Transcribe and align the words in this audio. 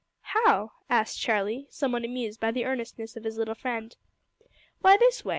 "How?" 0.33 0.71
asked 0.89 1.19
Charlie, 1.21 1.67
somewhat 1.69 2.03
amused 2.05 2.39
by 2.39 2.49
the 2.49 2.65
earnestness 2.65 3.15
of 3.15 3.23
his 3.23 3.37
little 3.37 3.53
friend. 3.53 3.95
"Why, 4.79 4.97
this 4.97 5.23
way. 5.23 5.29